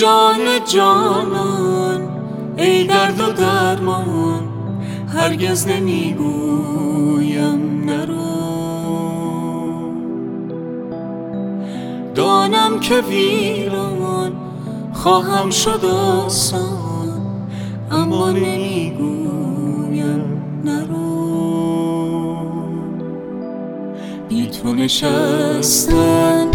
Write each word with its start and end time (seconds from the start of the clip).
جان 0.00 0.64
جانان 0.64 2.08
ای 2.56 2.84
درد 2.84 3.20
و 3.20 3.32
درمان 3.32 4.48
هرگز 5.14 5.66
نمی‌گویم 5.66 7.50
نرو. 7.84 8.14
دانم 12.14 12.80
که 12.80 13.00
ویران 13.00 14.32
خواهم 14.92 15.50
شد 15.50 15.84
آسان 15.84 17.20
اما 17.90 18.30
نمی‌گویم 18.30 18.82
نرو. 20.64 21.10
بی 24.28 24.46
تو 24.46 24.74
نشستن 24.74 26.46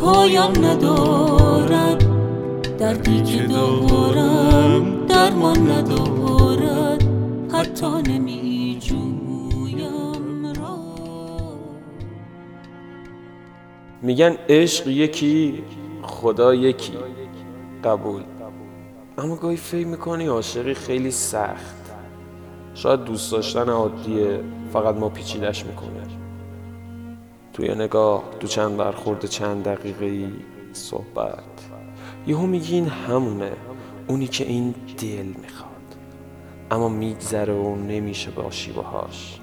پایم 0.00 0.64
ندارد 0.64 2.07
دردی 2.78 3.22
که 3.22 3.42
دارم 3.46 5.06
درمان 5.06 5.70
ندارد. 5.70 7.04
حتی 7.52 8.02
نمی 8.02 8.78
جویم 8.80 10.46
را. 10.46 10.78
میگن 14.02 14.36
عشق 14.48 14.86
یکی 14.86 15.64
خدا 16.02 16.54
یکی. 16.54 16.98
قبول. 17.84 18.22
اما 19.18 19.36
گاهی 19.36 19.56
فکر 19.56 19.86
می‌کنی 19.86 20.26
عاشقی 20.26 20.74
خیلی 20.74 21.10
سخت. 21.10 21.92
شاید 22.74 23.04
دوست 23.04 23.32
داشتن 23.32 23.68
عادیه 23.68 24.40
فقط 24.72 24.94
ما 24.94 25.08
پیچیدش 25.08 25.66
می‌کنه. 25.66 26.02
توی 27.52 27.74
نگاه 27.74 28.24
تو 28.40 28.46
چند 28.46 28.76
برخورد 28.76 29.26
چند 29.26 29.64
دقیقه 29.64 30.04
ای 30.04 30.28
صحبت. 30.72 31.67
یهو 32.28 32.46
میگی 32.46 32.74
این 32.74 32.88
همونه 32.88 33.52
اونی 34.06 34.26
که 34.26 34.44
این 34.44 34.74
دل 35.02 35.26
می‌خواد. 35.42 35.96
اما 36.70 36.88
میگذره 36.88 37.54
و 37.54 37.76
نمیشه 37.76 38.30
باشی 38.30 38.72
باهاش 38.72 39.40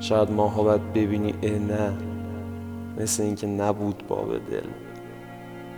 شاید 0.00 0.30
ماها 0.30 0.62
باید 0.62 0.92
ببینی 0.92 1.34
اه 1.42 1.58
نه. 1.58 1.92
مثل 2.98 3.22
اینکه 3.22 3.46
نبود 3.46 4.04
باب 4.08 4.38
دل. 4.38 4.68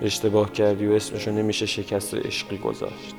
اشتباه 0.02 0.52
کردی 0.52 0.86
و 0.86 0.92
اسمشو 0.92 1.30
نمیشه 1.30 1.66
شکست 1.66 2.14
عشقی 2.14 2.58
گذاشت. 2.58 3.14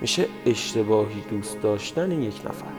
میشه 0.00 0.26
اشتباهی 0.46 1.20
دوست 1.30 1.62
داشتن 1.62 2.22
یک 2.22 2.40
نفر. 2.44 2.72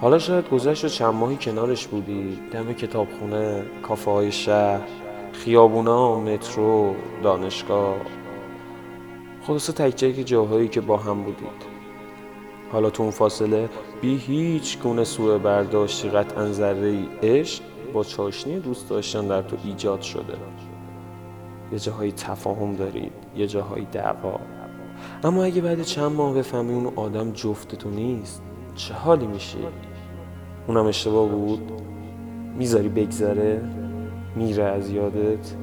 حالا 0.00 0.18
شاید 0.18 0.48
گذشت 0.48 0.84
و 0.84 0.88
چند 0.88 1.14
ماهی 1.14 1.36
کنارش 1.36 1.86
بودی. 1.86 2.38
دم 2.52 2.72
کتابخونه 2.72 3.62
کافه 3.82 4.10
های 4.10 4.32
شهر 4.32 4.80
خیابونا 5.32 6.20
مترو 6.20 6.94
دانشگاه. 7.22 7.96
خلاصه 9.46 9.72
تک 9.72 9.94
تک 9.94 10.26
جاهایی 10.26 10.68
که 10.68 10.80
با 10.80 10.96
هم 10.96 11.22
بودید 11.22 11.74
حالا 12.72 12.90
تو 12.90 13.02
اون 13.02 13.12
فاصله 13.12 13.68
بی 14.00 14.16
هیچ 14.16 14.78
گونه 14.78 15.04
سوء 15.04 15.38
برداشتی 15.38 16.08
قطعا 16.08 16.52
ذره 16.52 16.86
ای 16.86 17.08
عشق 17.22 17.62
با 17.92 18.04
چاشنی 18.04 18.60
دوست 18.60 18.90
داشتن 18.90 19.28
در 19.28 19.42
تو 19.42 19.56
ایجاد 19.64 20.00
شده 20.00 20.34
یه 21.72 21.78
جاهایی 21.78 22.12
تفاهم 22.12 22.76
دارید 22.76 23.12
یه 23.36 23.46
جاهایی 23.46 23.86
دعوا 23.92 24.40
اما 25.24 25.44
اگه 25.44 25.60
بعد 25.60 25.82
چند 25.82 26.12
ماه 26.12 26.34
بفهمی 26.34 26.74
اون 26.74 26.92
آدم 26.96 27.32
جفت 27.32 27.74
تو 27.74 27.90
نیست 27.90 28.42
چه 28.74 28.94
حالی 28.94 29.26
میشی؟ 29.26 29.58
اونم 30.66 30.86
اشتباه 30.86 31.28
بود؟ 31.28 31.72
می‌ذاری 32.58 32.88
بگذره؟ 32.88 33.62
میره 34.36 34.64
از 34.64 34.90
یادت؟ 34.90 35.54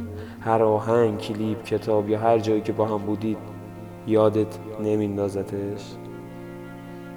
هر 0.41 0.63
آهنگ، 0.63 1.17
کلیپ، 1.17 1.63
کتاب 1.63 2.09
یا 2.09 2.19
هر 2.19 2.39
جایی 2.39 2.61
که 2.61 2.73
با 2.73 2.85
هم 2.85 2.97
بودید 2.97 3.50
یادت 4.07 4.57
نمیندازتش؟ 4.83 5.81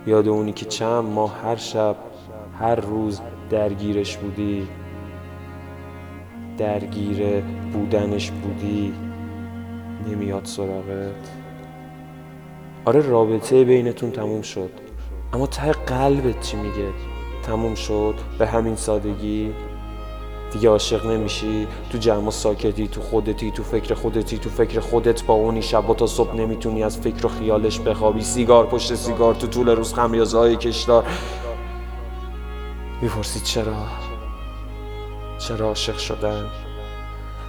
یاد 0.06 0.28
اونی 0.28 0.52
که 0.52 0.66
چند 0.66 1.04
ماه 1.04 1.42
هر 1.42 1.56
شب 1.56 1.96
هر 2.58 2.74
روز 2.74 3.20
درگیرش 3.50 4.16
بودی؟ 4.16 4.68
درگیر 6.58 7.40
بودنش 7.72 8.30
بودی؟ 8.30 8.94
نمیاد 10.08 10.44
سراغت؟ 10.44 11.30
آره 12.84 13.00
رابطه 13.00 13.64
بینتون 13.64 14.10
تموم 14.10 14.42
شد. 14.42 14.70
اما 15.32 15.46
ته 15.46 15.72
قلبت 15.72 16.40
چی 16.40 16.56
میگه؟ 16.56 16.88
تموم 17.42 17.74
شد؟ 17.74 18.14
به 18.38 18.46
همین 18.46 18.76
سادگی؟ 18.76 19.54
دیگه 20.54 20.68
عاشق 20.68 21.06
نمیشی 21.06 21.66
تو 21.90 21.98
جمع 21.98 22.30
ساکتی 22.30 22.88
تو 22.88 23.00
خودتی 23.00 23.50
تو 23.50 23.62
فکر 23.62 23.94
خودتی 23.94 24.38
تو 24.38 24.50
فکر 24.50 24.80
خودت 24.80 25.24
با 25.24 25.34
اونی 25.34 25.62
شب 25.62 25.94
تا 25.94 26.06
صبح 26.06 26.36
نمی‌تونی 26.36 26.82
از 26.82 26.98
فکر 26.98 27.26
و 27.26 27.28
خیالش 27.28 27.80
بخوابی. 27.80 28.22
سیگار 28.22 28.66
پشت 28.66 28.94
سیگار 28.94 29.34
تو 29.34 29.46
طول 29.46 29.68
روز 29.68 29.94
خمیازه 29.94 30.56
کشدار 30.56 31.04
می‌پرسی 33.02 33.40
چرا؟ 33.40 33.74
چرا 35.38 35.66
عاشق 35.66 35.98
شدن؟ 35.98 36.46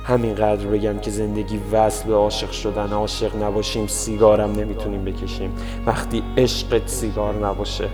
همینقدر 0.04 0.68
بگم 0.68 1.00
که 1.00 1.12
زندگی 1.12 1.60
وصل 1.72 2.08
به 2.08 2.16
عاشق 2.16 2.52
شدن. 2.52 2.94
عاشق 2.94 3.44
نباشیم 3.44 3.88
سیگارم 3.88 4.52
نمی‌تونیم 4.52 5.06
بکشیم. 5.06 5.56
وقتی 5.86 6.24
عشقت 6.38 6.88
سیگار 6.88 7.48
نباشه 7.48 7.90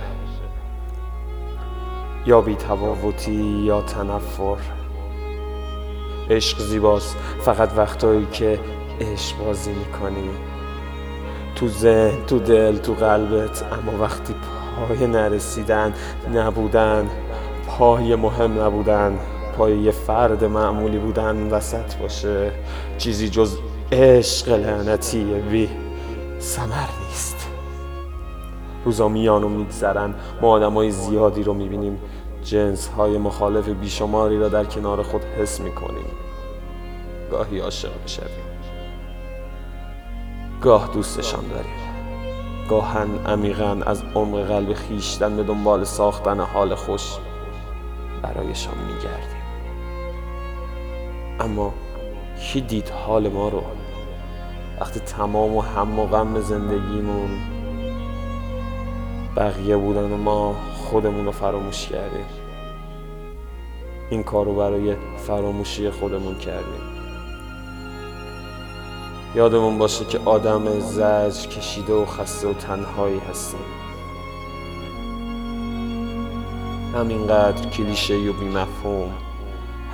یا 2.25 2.41
بی 2.41 2.55
تفاوتی 2.55 3.63
یا 3.66 3.81
تنفر. 3.81 4.81
عشق 6.31 6.59
زیباست. 6.59 7.18
فقط 7.42 7.69
وقتایی 7.78 8.28
که 8.31 8.59
عشق 9.02 9.38
بازی 9.38 9.72
می‌کنی. 9.72 10.30
تو 11.56 11.68
ذهن 11.68 12.25
تو 12.28 12.40
دل 12.40 12.78
تو 12.78 12.94
قلبت. 12.94 13.64
اما 13.64 14.03
وقتی 14.03 14.36
پای 14.88 15.08
نرسیدن 15.08 15.94
نبودن 16.34 17.09
پای 17.68 18.16
مهم 18.16 18.62
نبودن 18.62 19.19
پای 19.58 19.78
یه 19.78 19.92
فرد 19.92 20.44
معمولی 20.44 20.97
بودن 20.97 21.50
وسط 21.50 21.96
باشه. 21.96 22.52
چیزی 22.98 23.30
جز 23.30 23.58
عشق 23.92 24.50
لعنتی 24.50 25.24
بی 25.24 25.69
سمر 26.40 26.90
نیست. 27.08 27.48
روزا 28.86 29.08
میان 29.08 29.44
و 29.44 29.50
میگذرن. 29.50 30.13
ما 30.42 30.50
آدم 30.50 30.74
های 30.74 30.92
زیادی 30.92 31.44
رو 31.44 31.53
می‌بینیم. 31.53 31.98
جنس 32.44 32.88
های 32.88 33.18
مخالف 33.18 33.69
بیشماری 33.69 34.40
را 34.40 34.50
در 34.50 34.66
کنار 34.66 35.03
خود 35.03 35.24
حس 35.24 35.59
می‌کنیم. 35.59 36.06
گاهی 37.31 37.59
عاشق 37.59 37.91
می‌شویم. 38.02 38.52
گاه 40.62 40.90
دوستشان 40.94 41.47
داریم. 41.47 41.81
گاهن 42.69 43.25
عمیقا 43.25 43.78
از 43.85 44.03
عمق 44.16 44.47
قلب 44.47 44.74
خیشتن 44.74 45.35
به 45.35 45.44
دنبال 45.44 45.84
ساختن 45.84 46.40
حال 46.40 46.75
خوش 46.75 47.18
برایشان 48.22 48.75
میگردیم. 48.88 49.41
اما 51.40 51.74
کی 52.40 52.62
دید 52.62 52.90
حال 52.90 53.30
ما 53.30 53.50
رو؟ 53.50 53.63
وقتی 54.81 55.00
تمام 55.00 55.56
و 55.56 55.62
هم 55.62 56.00
و 56.00 56.07
غم 56.07 56.40
زندگیمون 56.40 57.30
بقیه 59.36 59.78
بودن 59.78 60.16
ما 60.16 60.56
خودمون 60.74 61.25
رو 61.25 61.31
فراموش 61.31 61.88
کردیم. 61.88 62.25
این 64.09 64.24
کار 64.24 64.46
رو 64.46 64.56
برای 64.56 64.96
فراموشی 65.18 65.90
خودمون 65.90 66.36
کردیم. 66.36 66.81
یادمون 69.36 69.78
باشه 69.78 70.06
که 70.06 70.19
آدم 70.25 70.80
زج 70.80 71.47
کشیده 71.47 71.94
و 71.94 72.06
خسته 72.06 72.47
و 72.47 72.53
تنهایی 72.53 73.19
هستیم. 73.30 73.59
همینقدر 76.95 77.69
کلیشه 77.69 78.16
و 78.16 78.34
بیمفهوم 78.34 79.12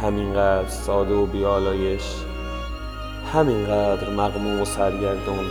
همینقدر 0.01 0.69
ساده 0.69 1.13
و 1.13 1.25
بیالایش 1.25 2.15
همینقدر 3.33 4.09
مغموم 4.09 4.61
و 4.61 4.65
سرگردون 4.65 5.45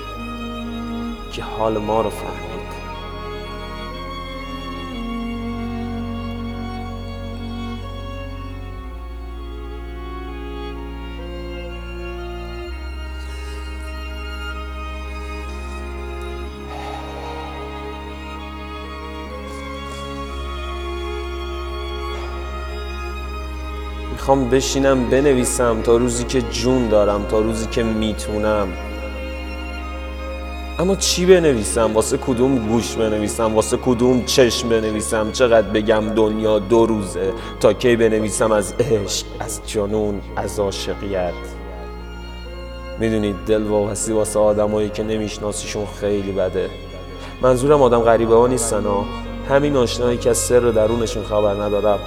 که 1.32 1.42
حال 1.42 1.78
ما 1.78 2.00
رو 2.00 2.10
فهمید. 2.10 2.45
می‌خوام 24.16 24.50
بشینم 24.50 25.10
بنویسم 25.10 25.82
تا 25.82 25.96
روزی 25.96 26.24
که 26.24 26.42
جون 26.42 26.88
دارم 26.88 27.26
تا 27.28 27.40
روزی 27.40 27.66
که 27.66 27.82
می‌تونم. 27.82 28.68
اما 30.78 30.96
چی 30.96 31.26
بنویسم؟ 31.26 31.92
واسه 31.94 32.16
کدوم 32.16 32.68
گوش 32.68 32.94
بنویسم؟ 32.94 33.54
واسه 33.54 33.76
کدوم 33.76 34.24
چشم 34.24 34.68
بنویسم؟ 34.68 35.32
چقدر 35.32 35.68
بگم 35.68 36.00
دنیا 36.00 36.58
دو 36.58 36.86
روزه 36.86 37.32
تا 37.60 37.72
کی 37.72 37.96
بنویسم؟ 37.96 38.52
از 38.52 38.74
عشق 38.80 39.26
از 39.40 39.60
جنون 39.66 40.20
از 40.36 40.60
عاشقیت. 40.60 41.32
می‌دونید 42.98 43.36
دل 43.46 43.62
وابستی 43.62 44.12
واسه 44.12 44.38
آدمایی 44.38 44.88
که 44.88 45.02
نمیشناسیشون 45.02 45.86
خیلی 46.00 46.32
بده. 46.32 46.70
منظورم 47.42 47.82
آدم 47.82 48.00
غریبه 48.00 48.34
ها 48.34 48.46
نیستن 48.46 48.84
ها؟ 48.84 49.04
همین 49.48 49.76
آشنایی 49.76 50.18
که 50.18 50.30
از 50.30 50.38
سر 50.38 50.60
درونشون 50.60 51.24
خبر 51.24 51.54
ندارم. 51.54 51.98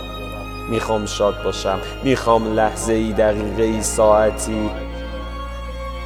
می‌خوام 0.69 1.05
شاد 1.05 1.43
باشم 1.43 1.79
می‌خوام 2.03 2.53
لحظه 2.53 2.93
ای 2.93 3.13
دقیقه 3.13 3.63
ای 3.63 3.81
ساعتی. 3.81 4.69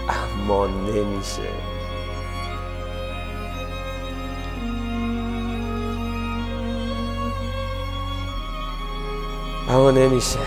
اما 0.10 0.68
نمیشه. 0.68 1.42
اما 9.70 9.92
نمیشه. 9.92 10.40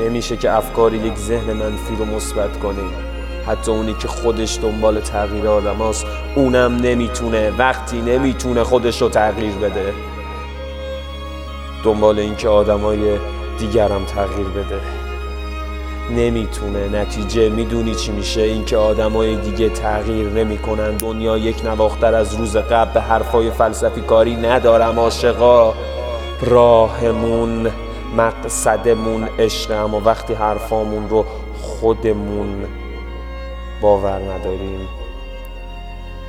نمیشه 0.00 0.36
که 0.36 0.52
افکاری 0.52 0.96
یک 0.96 1.16
ذهن 1.16 1.52
منفی 1.52 1.96
رو 1.96 2.04
مثبت 2.04 2.58
کنه 2.58 2.82
حتی 3.46 3.70
اونی 3.70 3.94
که 3.94 4.08
خودش 4.08 4.58
دنبال 4.62 5.00
تغییر 5.00 5.48
آدم 5.48 5.76
هست 5.76 6.06
اونم 6.34 6.76
نمی‌تونه 6.76 7.50
وقتی 7.50 8.00
نمی‌تونه 8.00 8.64
خودش 8.64 9.02
رو 9.02 9.08
تغییر 9.08 9.54
بده. 9.54 9.94
دنبال 11.84 12.18
اینکه 12.18 12.48
آدمای 12.48 13.18
دیگرم 13.58 14.04
تغییر 14.04 14.46
بده. 14.46 14.80
نمی‌تونه. 16.10 17.00
نتیجه 17.00 17.48
می‌دونی 17.48 17.94
چی 17.94 18.12
میشه. 18.12 18.40
اینکه 18.40 18.76
آدمای 18.76 19.36
دیگه 19.36 19.68
تغییر 19.68 20.28
نمی‌کنن. 20.28 20.96
دنیا 20.96 21.38
یک 21.38 21.64
نواختر 21.64 22.14
از 22.14 22.34
روز 22.34 22.56
قبل. 22.56 22.92
به 22.92 23.00
حرفای 23.00 23.50
فلسفی 23.50 24.00
کاری 24.00 24.36
ندارم 24.36 25.00
عاشقا. 25.00 25.74
راهمون 26.42 27.70
مقصدمون 28.16 29.28
عشق 29.38 29.84
اما 29.84 30.00
وقتی 30.04 30.34
حرفامون 30.34 31.08
رو 31.08 31.24
خودمون 31.62 32.66
باور 33.80 34.18
نداریم 34.18 34.88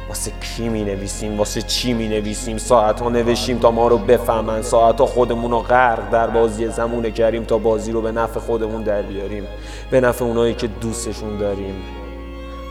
واسه 0.09 0.31
کی 0.41 0.69
می 0.69 0.83
نویسیم 0.83 1.37
واسه 1.37 1.61
چی 1.61 1.93
می 1.93 2.07
نویسیم 2.07 2.57
ساعت 2.57 3.01
ها 3.01 3.09
نوشیم 3.09 3.59
تا 3.59 3.71
ما 3.71 3.87
رو 3.87 3.97
بفهمن. 3.97 4.61
ساعت 4.61 4.99
ها 4.99 5.05
خودمون 5.05 5.51
رو 5.51 5.59
غرق 5.59 6.09
در 6.09 6.27
بازی 6.27 6.67
زمون 6.67 7.09
کریم 7.11 7.43
تا 7.43 7.57
بازی 7.57 7.91
رو 7.91 8.01
به 8.01 8.11
نفع 8.11 8.39
خودمون 8.39 8.83
در 8.83 9.01
بیاریم. 9.01 9.47
به 9.91 10.01
نفع 10.01 10.25
اونایی 10.25 10.53
که 10.53 10.67
دوستشون 10.67 11.37
داریم. 11.37 11.75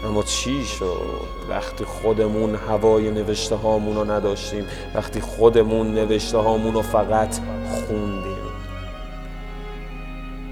اما 0.06 0.22
چی 0.22 0.64
شد؟ 0.64 1.20
وقتی 1.50 1.84
خودمون 1.84 2.54
هوای 2.54 3.10
نوشته 3.10 3.56
هامون 3.56 3.96
رو 3.96 4.10
نداشتیم 4.10 4.64
وقتی 4.94 5.20
خودمون 5.20 5.94
نوشته 5.94 6.38
هامون 6.38 6.74
رو 6.74 6.82
فقط 6.82 7.36
خوندیم. 7.70 8.38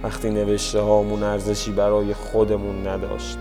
وقتی 0.02 0.30
نوشته 0.30 0.80
هامون 0.80 1.22
ارزشی 1.22 1.72
برای 1.72 2.14
خودمون 2.14 2.86
نداشت 2.86 3.38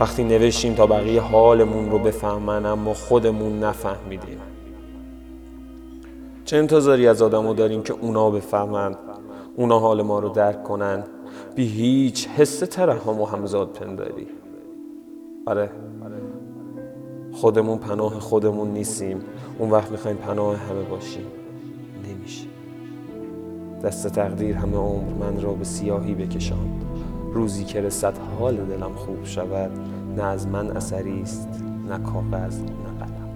وقتی 0.00 0.24
نوشتیم 0.24 0.74
تا 0.74 0.86
بقیه 0.86 1.20
حالمون 1.20 1.90
رو 1.90 1.98
بفهمن 1.98 2.66
اما 2.66 2.94
خودمون 2.94 3.58
نفهمیدیم. 3.64 4.38
چه 6.44 6.56
انتظاری 6.56 7.06
از 7.06 7.22
آدمو 7.22 7.54
داریم 7.54 7.82
که 7.82 7.92
اونا 7.92 8.30
بفهمن 8.30 8.94
اونا 9.56 9.78
حال 9.78 10.02
ما 10.02 10.18
رو 10.18 10.28
درک 10.28 10.62
کنن. 10.62 11.04
بی 11.54 11.66
هیچ 11.66 12.28
حس 12.28 12.58
ترحم 12.58 13.20
و 13.20 13.24
همزاد 13.24 13.68
پنداری. 13.68 14.26
آره. 15.46 15.70
خودمون 17.32 17.78
پناه 17.78 18.20
خودمون 18.20 18.68
نیستیم. 18.68 19.20
اون 19.58 19.70
وقت 19.70 19.90
می‌خوایم 19.90 20.16
پناه 20.16 20.56
همه 20.56 20.82
باشیم. 20.82 21.26
نمیشه. 22.08 22.46
دست 23.84 24.08
تقدیر 24.08 24.56
همه 24.56 24.76
عمر 24.76 25.12
من 25.20 25.42
را 25.42 25.52
به 25.52 25.64
سیاهی 25.64 26.14
بکشاند. 26.14 26.84
روزی 27.34 27.64
که 27.64 27.80
رسد 27.80 28.14
حال 28.38 28.56
دلم 28.56 28.94
خوب 28.94 29.24
شود 29.24 29.70
نه 30.16 30.22
از 30.22 30.46
من 30.46 30.76
اثری 30.76 31.22
است 31.22 31.48
نه 31.88 31.98
کاغذ 31.98 32.60
نه 32.60 32.68
قلم. 32.98 33.28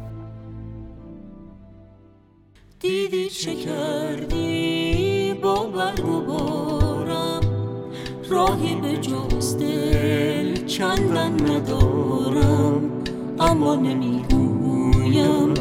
دیدی 2.81 3.29
چه 3.29 3.55
کردی؟ 3.55 5.35
با 5.43 5.55
برگ 5.55 6.09
و 6.09 6.21
بارم. 6.21 7.41
راهی 8.31 8.75
به 8.75 8.97
جز 8.97 9.57
دل 9.57 10.67
چندن 10.67 11.33
ندارم. 11.51 12.91
اما 13.41 13.75
نمی‌گویم 13.75 15.55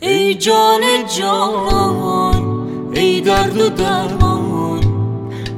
ای 0.00 0.34
جان 0.34 0.80
جان 1.18 2.17
درد 3.48 3.60
و 3.60 3.68
درمان 3.68 4.80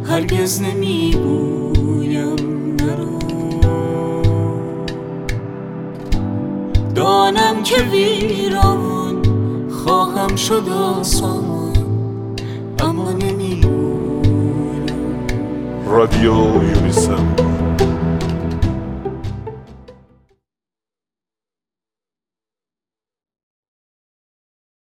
هرگز 0.05 0.63
نمی‌گویم 0.63 2.37
نرو 2.81 3.19
دانم 6.95 7.63
که 7.63 7.77
ویران 7.77 9.23
خواهم 9.71 10.37
شد 10.37 10.69
آسان 10.69 11.73
اما 12.79 13.13
نمی‌گویم. 13.13 13.71
رادیو 15.87 16.35
یونیسف. 16.75 17.50